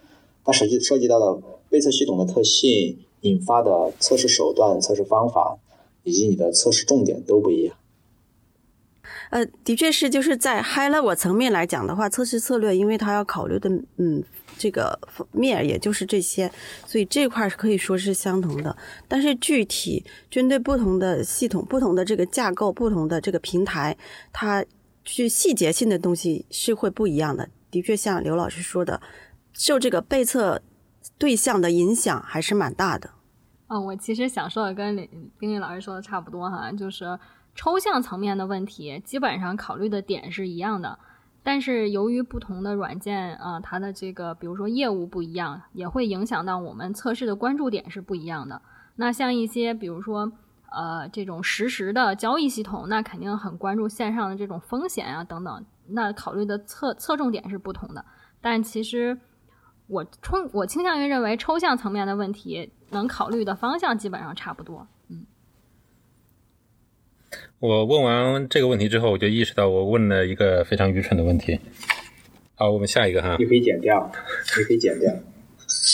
[0.44, 5.58] 它实际涉及到的被测系统的特性引发的测试手段、测试方法
[6.04, 7.76] 以及你的测试重点都不一样。
[9.30, 14.24] 呃，的确是，就是在 high level 层面来讲的话，测试策略，因为它要考虑的，嗯。
[14.58, 14.98] 这个
[15.32, 16.50] 面也就是这些，
[16.86, 18.74] 所以这块是可以说是相同的。
[19.06, 23.94] 但是具体针对不同的系统、不同的这个架构、不同的这个平台，
[24.32, 24.64] 它
[25.04, 27.46] 去细节性的东西是会不一样的。
[27.70, 28.98] 的确，像刘老师说的，
[29.52, 30.62] 受这个被测
[31.18, 33.10] 对象的影响还是蛮大的。
[33.66, 37.04] 嗯，我其实想说的跟冰冰老师说的差不多哈，就是
[37.56, 40.96] 抽象层面的问题，基本上考虑的点是一样的。
[41.42, 48.60] 但是由于不同的软件啊，它的这个比如说业务不一样，也会影响到我们测试的关注点是不一样的。
[48.96, 50.30] 那像一些比如说
[50.70, 58.04] 呃这种实时的交易系统，那肯定很关注线上的这种风险啊等等，那考虑的侧侧重点是不同的。
[58.40, 59.16] 但其实
[59.86, 64.86] 我冲我倾向于认为抽象层面的问题能考虑的方向基本上差不多。
[67.58, 71.58] 我问完这个问题之后，我就意识到我问了一个非常愚蠢的问题。
[72.54, 73.36] 好，我们下一个哈。
[73.38, 74.12] 你可以剪掉，
[74.58, 75.10] 你可以剪掉。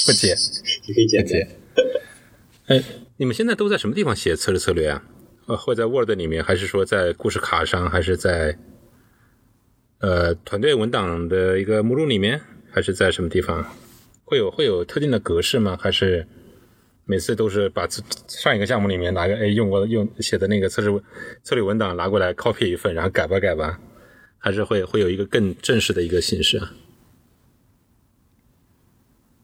[0.07, 0.37] 不剪，
[0.87, 1.39] 你可以剪掉。
[2.67, 2.83] 哎，
[3.17, 5.05] 你们现在都在什么地方写测试策略啊？
[5.47, 8.59] 呃，会在 Word 里面，还是说在故事卡上，还是在
[10.01, 12.41] 呃团队文档的一个目录里面，
[12.73, 13.65] 还是在什么地方？
[14.25, 15.79] 会有会有特定的格式吗？
[15.81, 16.27] 还是？
[17.13, 17.87] 每次都是把
[18.27, 20.89] 上一个项目里面拿个哎用过用写的那个测试
[21.43, 23.79] 策略文档拿过来 copy 一份，然后改吧改吧，
[24.39, 26.73] 还是会会有一个更正式的一个形式啊？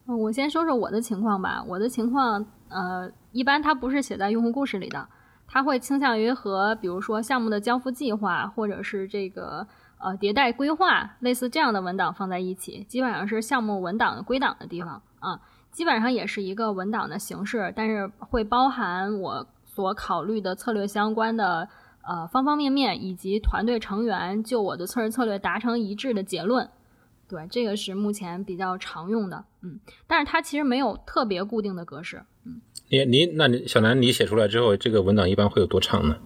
[0.06, 1.62] 我先说说我的情况吧。
[1.68, 5.06] 我的情况呃，一般它不是写在用户故事里的，
[5.46, 9.66] 它会倾向于和比如说项目的交付计划或者是这个
[9.98, 15.38] 呃迭代规划类似这样的文档放在一起，基本上是项目文档归档的地方啊。
[15.70, 21.68] 基本上也是一个文档的形式，但是会包含我所考虑的策略相关的
[22.02, 26.68] 呃方方面面，以及团队成员就我的测试策略达成一致的结论。
[27.28, 32.60] 对，这个是目前比较常用的，嗯，但是它其实没有特别固定的格式，嗯。
[32.90, 36.16] 你你那你小南你写出来之后，这个文档一般会有多长呢？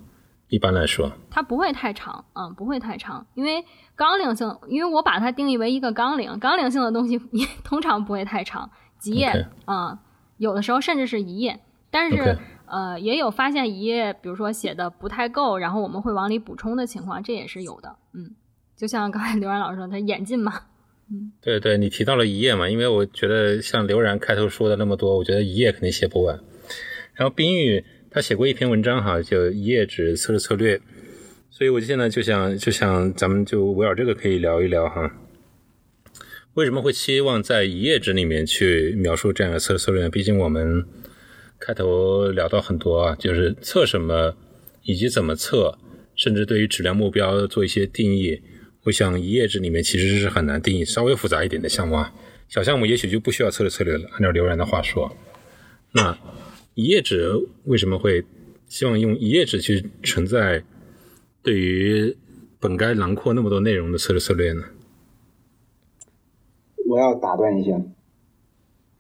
[0.48, 3.64] 一般来说，它不会太长，嗯，不会太长，因为
[3.96, 7.18] 纲领性，因为我把它定义为一个纲领，纲领性的东西
[7.64, 8.70] 通常不会太长。
[9.02, 9.98] 几页啊，
[10.38, 11.58] 有的时候甚至是一页，
[11.90, 17.96] 但是呃，也有发现一页，比如说写的不太够，然后我们会往里补充的情况，这也是有的。
[18.14, 18.36] 嗯，
[18.76, 20.52] 就像刚才刘然老师说，他演进嘛。
[21.10, 26.38] 嗯，对对，你提到了一页嘛，因为我觉得像刘然开头说的那么多，我觉得一页肯定写不完。
[27.14, 30.80] 然后冰玉他写过一篇文章哈，就一页纸测试策略，
[31.50, 35.10] 所以我现在就想就想咱们就围绕这个可以聊一聊哈。
[36.54, 40.10] 为什么会期望在一页纸里面去描述这样的测试策略呢？
[40.10, 40.84] 毕竟我们
[41.58, 44.36] 开头聊到很多啊，就是测什么
[44.82, 45.78] 以及怎么测，
[46.14, 48.42] 甚至对于质量目标做一些定义。
[48.82, 52.12] 我想一页纸里面其实是很难定义，稍微复杂一点的项目啊，
[52.48, 54.06] 小项目也许就不需要测试策略了。
[54.12, 55.16] 按照刘然的话说，
[55.92, 56.18] 那
[56.74, 57.30] 一页纸
[57.64, 58.22] 为什么会
[58.66, 60.62] 希望用一页纸去承载
[61.42, 62.14] 对于
[62.60, 64.62] 本该囊括那么多内容的测试策略呢？
[66.92, 67.82] 我要打断一下，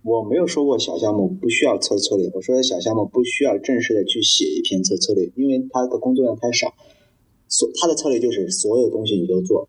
[0.02, 6.72] 我没有说过小项目不需要测策略，我说的小项目不需要正式的去写一篇测策略，因为它的工作量太少，
[7.48, 9.68] 所它的策略就是所有东西你都做，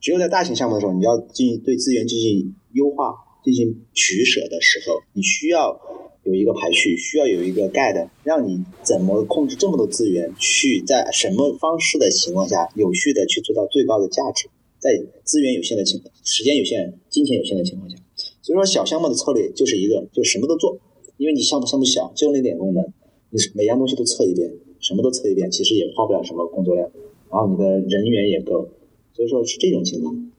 [0.00, 5.80] 只有在大型项目的时候，你要进行对资源进行优化、进行取舍的时候，你需要
[6.24, 14.48] 有一个排序，需要有一个 guide，让你怎么控制这么多资源，去在什么方式的情况下，有序的去做到最高的价值。
[14.80, 14.90] 在
[15.22, 17.96] 资源有限的情、时间有限、金钱有限的情况下，
[18.42, 20.78] 所以说小项目的策略就是一个，就什么都做，
[21.18, 22.82] 因为你项目项目小，就那点功能，
[23.28, 26.90] 你每样东西都测一遍，什么都测一遍，其实也花不了什么工作量，
[27.30, 28.68] 然后你的人员也够，
[29.12, 30.32] 所以说是这种情况，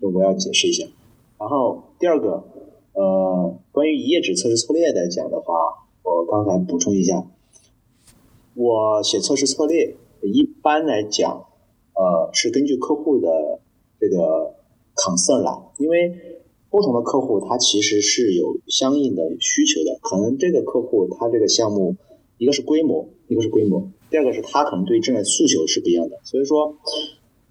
[0.00, 0.86] 就我要解释一下。
[1.38, 2.42] 然后第二个，
[2.94, 5.54] 呃，关于一页纸测试策略来讲的话，
[6.02, 7.26] 我刚才补充一下，
[8.54, 11.46] 我写测试策略一般来讲，
[11.94, 13.60] 呃，是根据客户的
[14.08, 14.54] 这个
[14.94, 16.12] concern 来，因为。
[16.74, 21.94] 不同的客户他其实是有相应的需求的，可能这个客户他这个项目
[22.36, 26.76] 一个是规模，一个是规模，第二个是他可能对这个诉求是不一样的，所以说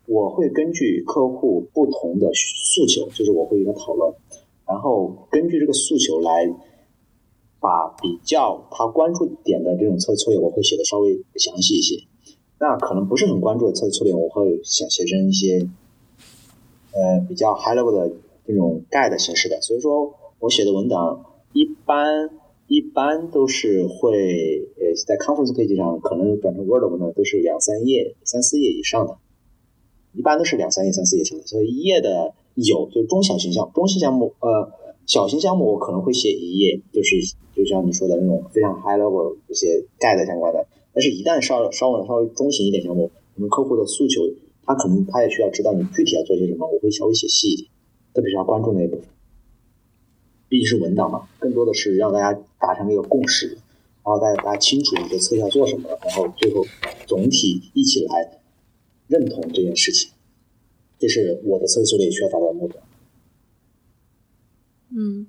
[0.07, 4.13] 我会根据客户不同的诉求，就是我会与他讨论，
[4.67, 6.53] 然后根据这个诉求来
[7.61, 11.95] 把比较他关注点的这种测策略，我会写的稍微详细一些。
[12.59, 15.69] 那可能不是很关注的测策略，我会想写成一些
[16.93, 18.15] 呃比较 high level 的。
[18.45, 22.29] 这种盖的形式的，所以说我写的文档一般
[22.67, 29.15] 一般都是会呃在 conference page 上可能转成 word 文档都是两三页、三四页以上的，
[30.12, 31.47] 一般都是两三页、三四页以上的。
[31.47, 34.73] 所以一页的有，就中小型项中型项目呃
[35.06, 37.15] 小型项目我可能会写一页，就是
[37.56, 40.67] 就像你说的那种非常 high level 这些盖的相关的。
[40.93, 44.21] 但是，一旦稍稍微稍微中型一点项目，我们客户的诉求，
[44.65, 47.69] 他可能他也需要知道你具体要做些什么，我会稍微写细一点。
[48.13, 49.06] 特别是要关注那一部分，
[50.47, 56.63] 毕竟是文档嘛，更多的是让大家达成一个共识，然后大家大家清楚你的策要做什么，然后最后
[57.08, 58.39] 总体一起来
[59.08, 60.12] 认同这件事情，
[60.99, 62.76] 这是我的测试策略需要达到的目的。
[64.95, 65.26] 嗯，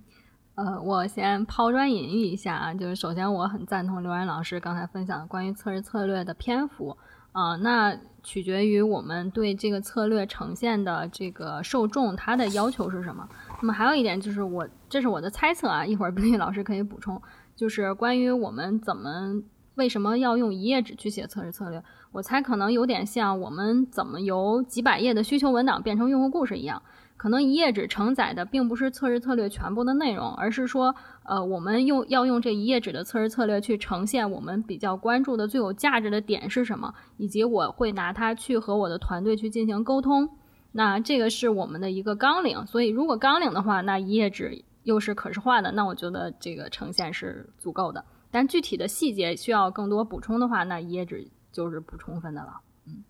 [0.56, 6.98] 呃，我先抛砖引玉一下啊，就是首先我很赞同刘然老师刚才分享的关于测试策略的篇幅
[7.34, 8.00] 啊，那。
[8.26, 13.28] 取决于我们对这个策略呈现的这个受众，他的要求是什么。
[13.60, 17.20] 那么还有一点就是我，这是我的猜测啊，一会儿 冰玉老师可以补充。
[17.54, 19.42] 就是关于我们怎么
[19.74, 26.80] 为什么要用一页纸去写测试策略，我猜可能有点像我们怎么由几百页的需求文档变成用户故事一样。
[27.24, 40.28] 可能一页纸承载的并不是测试策略全部的内容，而是说，呃，我们用要用这一页纸的测试策略去呈现我们比较关注的最有价值的点是什么，以及我会拿它去和我的团队去进行沟通。
[40.72, 48.04] 那这个是我们的一个纲领，所以如果纲领的话，那一页纸又是可视化的，那我觉得这个呈现是足够的。
[48.30, 52.60] 但具体的细节需要更多补充的话，那一页纸就是不充分的了。
[52.86, 53.02] 嗯。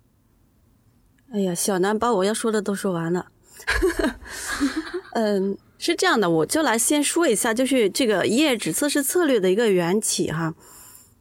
[1.32, 3.26] 哎呀，小南把我要说的都说完了。
[5.14, 10.54] 嗯，是这样的，我就来先说一下，就是这个一页纸测试策略的一个缘起哈。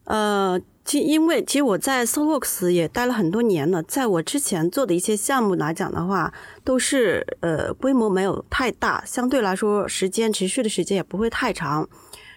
[0.06, 6.34] 呃，其因为其实我在 SolWorks 也待了很多年了，在我之前做的一些项目来讲的话，
[6.66, 11.88] 都是呃规模没有太大，相对来说时间持续的时间也不会太长。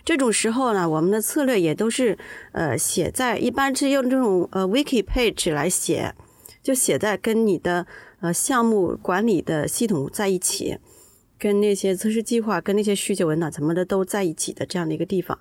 [0.04, 2.16] 这种时候呢，我们的策略也都是
[2.52, 6.14] 呃写在一般是用这种呃 Wiki page 来写，
[6.62, 7.87] 就写在跟你的。
[8.20, 10.79] 呃，项目管理的系统在一起，
[11.38, 15.38] 跟那些测试计划、跟那些需求文档什么的都在一起的这样的一个地方。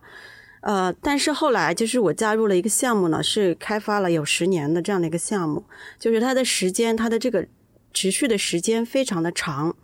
[0.60, 5.64] 呃，但是后来就是我加入了一个项目呢，是开发了有十年的这样的一个项目，
[5.98, 7.48] 就是它的时间，它的这个
[7.94, 9.76] 持续的时间非常的长。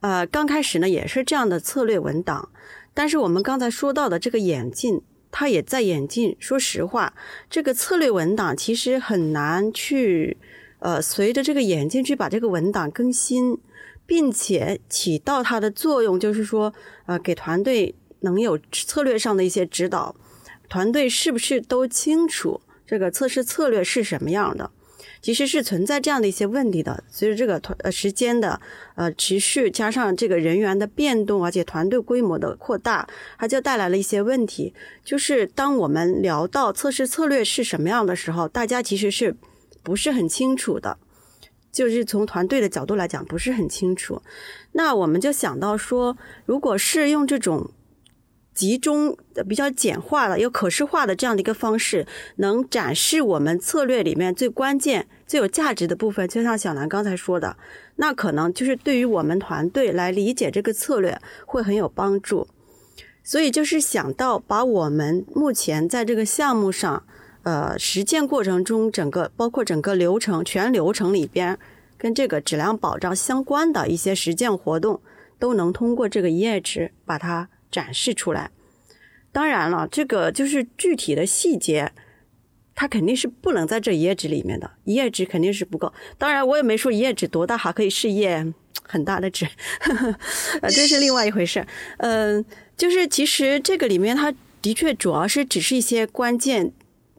[0.00, 2.50] 呃，刚开始呢也是这样的策略文档，
[2.94, 6.36] 但是我们刚才说到的这个演进，它也在演进。
[6.38, 7.14] 说实话，
[7.50, 10.36] 这个策略文档其实很难去。
[10.82, 13.56] 呃，随着这个演进去把这个文档更新，
[14.04, 16.74] 并且起到它的作用，就是说，
[17.06, 20.16] 呃，给团队能有策略上的一些指导。
[20.68, 24.72] 团队是不是都清楚这个测试策略是什么样的？
[25.20, 27.04] 其实是存在这样的一些问题的。
[27.08, 28.60] 随着这个团呃时间的
[28.96, 34.74] 呃持续，加上这个人员的变动，而且团队规模的扩大，它就带来了一些问题。
[35.04, 39.36] 就是当我们聊到测试策略是什么样的时候，大家其实是。
[39.82, 40.98] 不是很清楚的，
[41.72, 44.22] 就是从团队的角度来讲不是很清楚。
[44.72, 47.70] 那我们就想到说，如果是用这种
[48.54, 49.16] 集中、
[49.48, 52.06] 比较简化的、又可视化的这样的一个方式，
[52.36, 57.56] 能展示我们策略里面最关键、最有价值的部分，就像小南刚才说的，
[57.96, 62.46] 那可能就是对于我们团队来理解这个策略会很有帮助。
[63.24, 67.04] 所以就是想到把我们目前在这个项目上。
[67.44, 71.58] 呃，实践过程中，整个包括整个流程全流程里边，
[71.98, 75.00] 跟这个质量保障相关的一些实践活动，
[75.38, 78.50] 都能通过这个一页纸把它展示出来。
[79.32, 81.92] 当然了，这个就是具体的细节，
[82.74, 85.92] 它肯定是不能在这一页纸里面的，一页纸肯定是不够。
[86.16, 88.46] 当然，我也没说一页纸多大哈，可以是一页
[88.84, 89.48] 很大的纸，
[90.62, 91.66] 呃，这是另外一回事。
[91.98, 92.44] 嗯，
[92.76, 94.32] 就是其实这个里面它。
[94.62, 96.72] 的确主要是只是一些关键，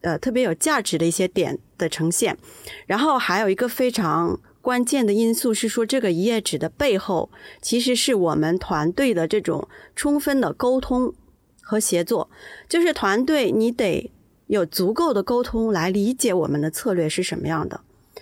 [0.03, 2.37] 呃，特别有价值的一些点的呈现。
[2.85, 7.29] 然后还有一个非常关键的因素是说，这个一页纸的背后，
[7.61, 11.13] 其实是我们团队的这种充分的沟通
[11.61, 12.29] 和协作。
[12.69, 14.11] 就是团队你得
[14.47, 17.81] 有足够的沟通来理解我们的策略是什么样的。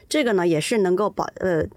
[0.09, 1.67] 这个呢，也是能够保呃。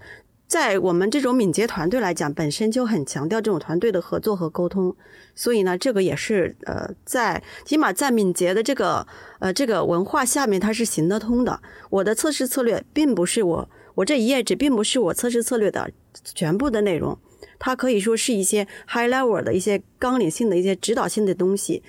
[0.47, 4.95] 在我们这种敏捷团队来讲，本身就很强调这种团队的合作和沟通，
[5.33, 9.05] 所以呢，这个也是呃，在起码在敏捷的这个
[9.39, 11.59] 呃这个文化下面，它是行得通的。
[11.89, 15.89] 我的测试策略并不是我我这一页纸，并不是我测试策略的
[16.23, 17.17] 全部的内容，
[17.57, 21.81] 它可以说是一些 high level 的一些纲领性的一些指导性的东西，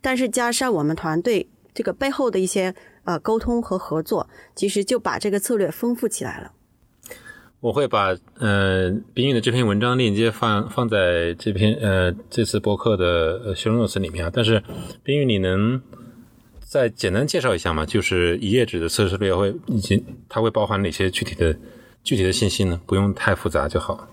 [0.00, 6.52] 但是加上我们团队这个背后的一些呃沟通和合作，其实就把这个策略丰富起来了。
[7.60, 14.30] 我会把呃冰玉的这篇文章链接放放在这篇呃这次播客的 show notes 里面啊。
[14.32, 14.62] 但是
[15.02, 15.82] 冰玉，你能
[16.60, 17.84] 再简单介绍一下吗？
[17.84, 21.56] 就是一页纸的测试略会以及它会包含哪些具体的
[22.04, 22.80] 具体的信息呢？
[22.86, 24.08] 不用太复杂就好。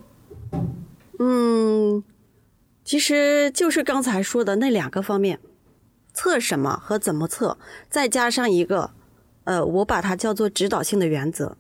[1.20, 2.04] 嗯，
[2.84, 5.40] 其实就是刚才说的那两个方面，
[6.14, 8.90] 测什么和怎么测，再加上一个
[9.44, 11.56] 呃，我把它叫做指导性的原则。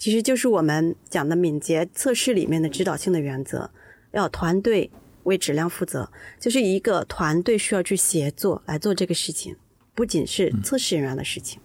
[0.00, 3.70] 其实就是我们讲的敏捷测试里面的指导性的原则，
[4.12, 4.90] 要团队
[5.24, 9.54] 为质量负责，就是一个团队需要去协作来做这个事情，
[9.94, 11.60] 不仅是测试人员的事情。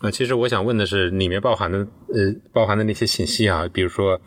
[0.00, 1.78] 啊，其实我想问的是，里面包含的
[2.08, 4.20] 呃，包含的那些信息啊，比如说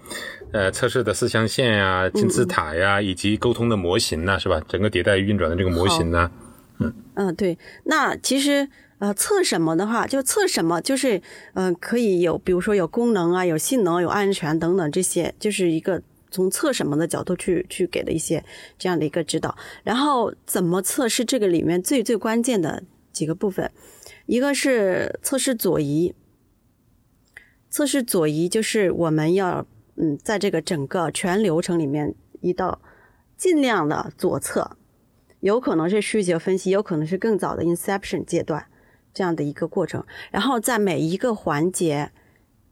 [0.53, 4.61] 呃，测试的四象限呀、金字塔呀，以及沟通的模型呐，是吧？
[4.69, 6.31] 整个迭代运转的这个模型呢？
[6.79, 7.57] 嗯嗯，对。
[7.83, 8.69] 那其实。
[8.99, 11.21] 呃，测什么的话，就测什么，就是
[11.55, 18.43] 嗯，可以有，比如说有功能啊，有性能，有安全等等这些，就是一个从测什么的角度去去给的一些
[18.77, 19.57] 这样的一个指导。
[19.83, 23.69] 然后怎么测是这个里面最最关键的几个部分，
[24.25, 26.13] 一个是测试左移，
[27.69, 29.67] 测试左移就是我们要
[29.97, 32.81] 嗯，在这个整个全流程里面移到
[33.35, 34.77] 尽量的左侧，
[35.41, 38.65] 有可能是需求分析，有可能是更早的 inception 阶段。
[39.13, 42.11] 这样的一个过程，然后在每一个环节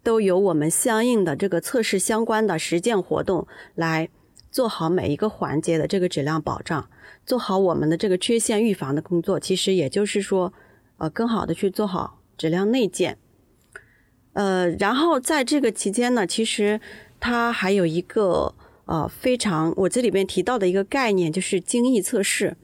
[0.02, 4.10] 都有我们相应的这个测试相关的实践活动来
[4.50, 6.90] 做好每一个环节的这个质量保障，
[7.26, 9.40] 做好我们的这个缺陷预防的工作。
[9.40, 10.52] 其实也就是说，
[10.98, 13.18] 呃，更好的去做好质量内建。
[14.34, 16.82] 呃，然后在这个期间呢，其实
[17.20, 22.58] 它还有一个呃非常我这里边提到的一个概念，就是精益测试。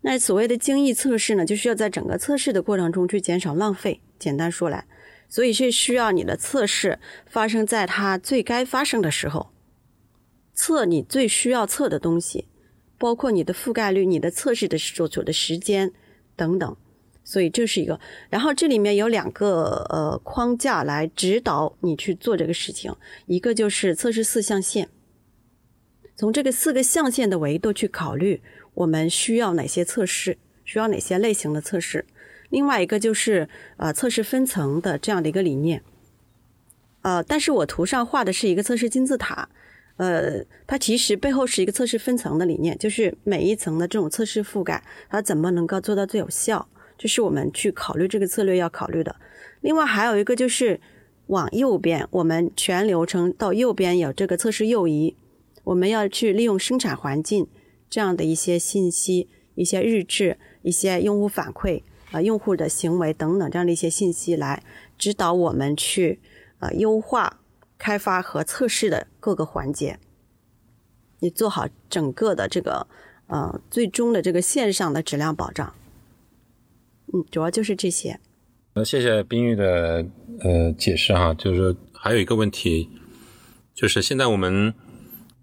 [0.00, 4.00] 那所谓的精益测试呢，就需要在整个测试的过程中去减少浪费。
[4.18, 4.86] 简单说来，
[5.28, 9.50] 所以是需要你的测试发生在它最该发生的时候，
[10.54, 12.46] 测你最需要测的东西，
[12.96, 15.92] 包括你的覆盖率、你的测试的所处的时间
[16.36, 16.76] 等等。
[17.24, 18.00] 所以这是一个。
[18.30, 22.94] 然后这里面有两个呃框架来指导你去做这个事情，
[23.26, 24.88] 一个就是测试四象限，
[26.16, 28.40] 从这个四个象限的维度去考虑。
[28.78, 30.38] 我们需要哪些测试？
[30.64, 32.04] 需要哪些类型的测试？
[32.50, 35.82] 另外一个就是呃测试分层的这样的一个理念。
[37.02, 39.48] 呃，但是我图上画的是一个测试金字塔，
[39.96, 46.68] 呃，它其实背后是一个测试分层的理念，就是每一层的这种测试覆盖，它怎么能够做到最有效？
[46.96, 49.16] 这是我们去考虑这个策略要考虑的。
[49.60, 50.80] 另外还有一个就是
[51.26, 55.16] 往右边，我们全流程到右边有这个测试右移，
[55.64, 57.48] 我们要去利用生产环境。
[57.90, 64.62] 这样的一些信息、一些日志、一些用户反馈啊、用户的行为等等这样的一些信息，来
[64.96, 66.20] 指导我们去
[66.58, 67.40] 呃优化
[67.76, 69.98] 开发和测试的各个环节。
[71.20, 72.86] 你做好整个的这个
[73.26, 75.74] 呃最终的这个线上的质量保障。
[77.12, 78.20] 嗯，主要就是这些。
[78.74, 80.06] 呃，谢谢冰玉的
[80.40, 82.90] 呃解释哈，就是还有一个问题，
[83.74, 84.74] 就是现在我们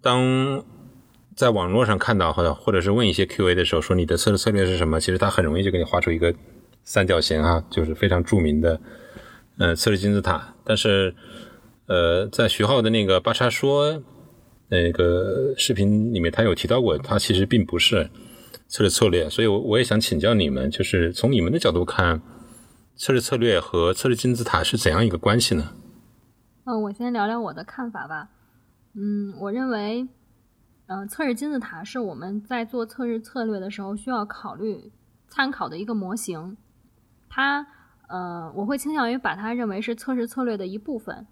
[0.02, 0.64] 当。
[1.36, 5.02] 在网络上看到或者或者是问一些 Q A 的时候，说你的测试策略是什么？
[5.02, 6.34] 其实他很容易就给你画出一个
[6.86, 8.80] 三角形啊，就是非常著名的
[9.58, 10.56] 呃测试金字塔。
[10.64, 11.14] 但是
[11.88, 14.02] 呃，在徐浩的那个八叉说
[14.70, 18.10] 那个视频里面，他有提到过，他其实并不是
[18.70, 19.30] 测试策略。
[19.30, 22.22] 所以，我我也想请教你们，就是从你们的角度看，
[22.96, 25.74] 测试策略和测试金字塔是怎样一个关系呢？
[26.64, 28.30] 嗯，我先聊聊我的看法吧。
[28.96, 30.08] 嗯，我认为。
[30.88, 34.92] 嗯，测试金字塔是我们在做测试策略的时候需要考虑
[35.28, 36.56] 参考的一个模型。
[37.28, 37.66] 它，
[38.08, 41.26] 呃，我会倾向于把它认为是测试策略的一部分，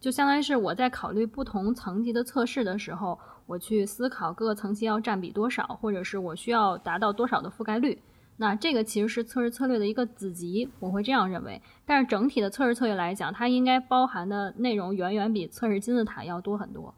[0.00, 8.02] 就相当于是我在考虑不同层级的测试的时候，我去思考各个层级要占比多少，或者是我需要达到多少的覆盖率。
[8.38, 11.62] 那这个其实是测试策略的一个子集，我会这样认为。
[11.86, 16.92] 但是整体的测试策略来讲，它应该包含的内容远远比测试金字塔要多很多。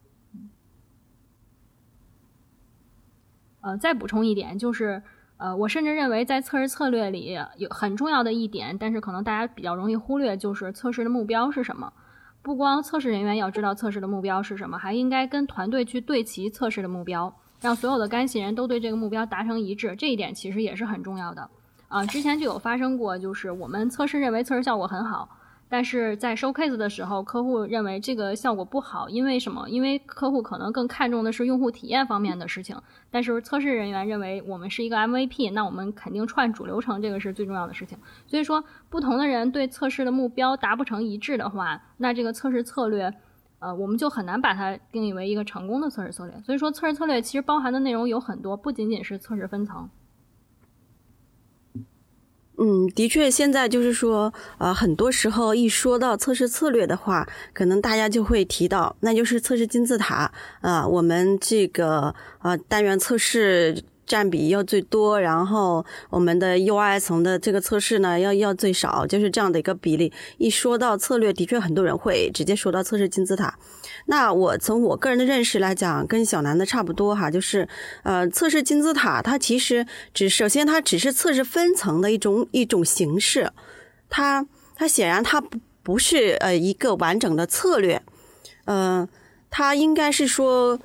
[3.69, 5.03] 呃，再补充一点，就是
[5.37, 11.93] 呃，我甚至认为在测试策略里有很重要的一点，但是可能大家比较容易忽略，就是测试的目标是什么。
[12.41, 17.31] 不光测试人员要知道测试的目标是什么，还应该跟团队去对齐测试的目标。
[17.61, 21.51] 让所有的干系人都对这个目标达成一致，这一点其实也是很重要的。
[21.89, 25.29] 啊，之前就有发生过，就是我们测试认为测试效果很好，
[25.69, 29.69] 但是在收 case 的时候，客户认为这个效果不好，因为什么？
[29.69, 37.99] 因为客户可能更看重的是用户体验方面的事情，但是测试人员认为我们是一个 MVP，那我们肯定串主流程，这个是最重要的事情。
[38.27, 43.13] 所以说，不同的人对测试的目标达不成一致的话，那这个测试策略。
[43.61, 46.41] 呃，我们就很难把它定义为一个成功的测试策略。
[46.43, 49.91] 所以说，测试策略其实包含的内容有很多，不仅仅是测试分层。
[52.59, 60.31] 嗯，的确，现在就是说，呃，很多时候一说到测试策略的话，可能大家就会提到，那就是测试金字塔
[60.61, 63.83] 啊，我们这个啊单元测试。
[64.09, 70.11] 占比要最多，然后我们的 UI 层的这个测试呢，要要最少，就是这样的一个比例。
[70.39, 73.59] 一说到策略，的确很多人会直接说到测试金字塔。
[74.07, 77.69] 那我从我个人的认识来讲，跟小南的差不多哈，就是
[78.03, 83.53] 呃，测试金字塔它其实只首先它只是测试分层的一种一种形式，
[84.09, 88.03] 它它显然它不不是呃一个完整的策略，
[88.65, 89.07] 嗯，
[89.51, 90.79] 它应该是说，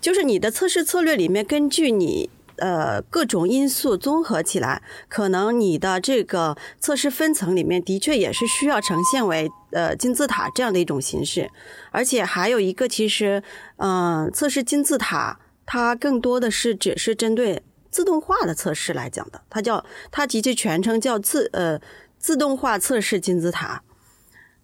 [0.00, 2.28] 就是你的测试策略里面根据你。
[2.58, 11.50] 呃，各种因素综合起来，可能你的这个测试分层里面的确也是需要呈现为呃金字塔这样的一种形式，
[11.90, 13.42] 而且还有一个，其实
[13.76, 21.80] 嗯，测试金字塔它更多的是只是针对自动化的测试来讲的，它叫它其实全称叫自呃
[22.18, 23.82] 自动化测试金字塔，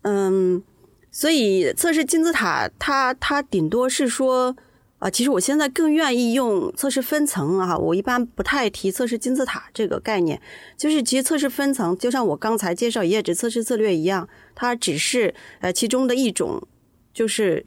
[0.02, 0.62] 嗯，
[1.10, 4.56] 所以测试金字塔它它顶多是说。
[5.04, 10.40] 啊，其实我现在更愿意用测试分层啊，我一般不太提测试金字塔这个概念。
[10.78, 16.66] 就是其实测试分层，就像我刚才介绍一页纸测试策略一样，它只是呃其中的一种，
[17.12, 17.62] 就是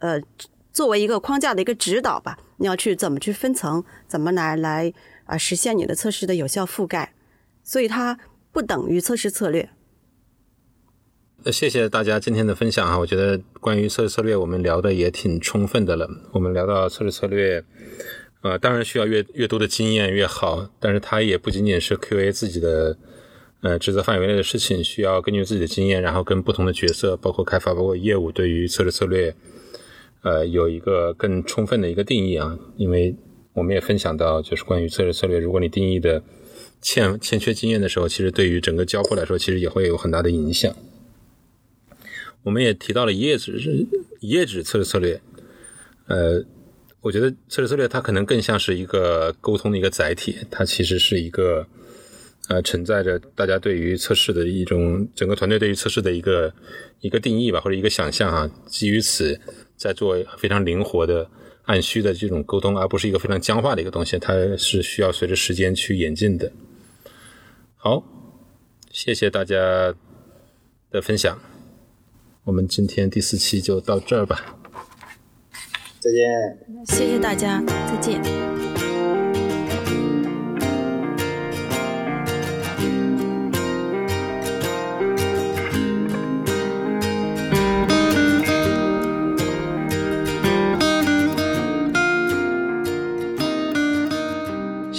[0.00, 0.20] 呃
[0.72, 2.36] 作为一个框架的一个指导吧。
[2.56, 4.92] 你要去怎么去分层，怎么来来
[5.26, 7.14] 啊实现你的测试的有效覆盖，
[7.62, 8.18] 所以它
[8.50, 9.70] 不等于测试策略。
[11.42, 12.98] 那谢谢大家今天的分享啊！
[12.98, 16.06] 我觉得关于测试策略，我们聊的也挺充分的了。
[16.32, 17.64] 我们聊到测试策略，
[18.42, 22.94] 呃，当然需要越越多的经验越好，但是它也不仅仅是 QA 自己的
[23.62, 29.34] 呃职责范围内的事情，需要根据自己的经验，然后跟不同的角色，包括开发，包括业务，对于测试策略，
[30.20, 32.58] 呃，有一个更充分的一个定义啊。
[32.76, 33.16] 因为
[33.54, 36.22] 我们也分享到，就是关于测试策略，如果你定义的
[36.82, 40.70] 欠欠缺经验的时候，其实对于整个交互来说，其实也会有很大的影响。
[42.42, 43.86] 我们也提到了一页纸是
[44.20, 45.20] 一页纸测试策略，
[46.06, 46.42] 呃，
[47.00, 51.66] 我觉得测试策略它可能更像是一个沟通的一个载体，它其实是一个
[52.48, 56.52] 呃承载着大家对于测试的一种整个团队对于测试的一个
[57.00, 59.38] 一个定义吧，或者一个想象啊，基于此
[59.76, 61.30] 在做非常灵活的
[61.64, 66.50] 按需的这种沟通，而不是一个非常僵化的一个东西，它是需要随着时间去演进的。
[67.76, 68.02] 好，
[68.90, 69.94] 谢谢大家
[70.90, 71.49] 的分享。
[72.50, 74.58] 我们今天第四期就到这儿吧，
[76.00, 78.20] 再见，谢谢大家，再见。